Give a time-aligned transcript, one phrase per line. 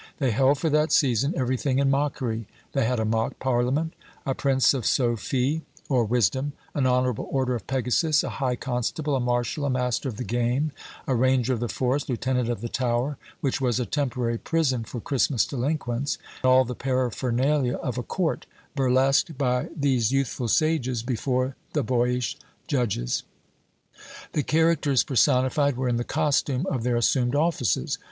[0.17, 3.93] They held for that season everything in mockery: they had a mock parliament,
[4.25, 9.19] a Prince of Sophie, or Wisdom, an honourable order of Pegasus, a high constable, a
[9.19, 10.71] marshal, a master of the game,
[11.05, 14.99] a ranger of the forest, lieutenant of the Tower, which was a temporary prison for
[14.99, 21.83] Christmas delinquents, all the paraphernalia of a court, burlesqued by these youthful sages before the
[21.83, 23.21] boyish judges.
[24.31, 27.99] The characters personified were in the costume of their assumed offices.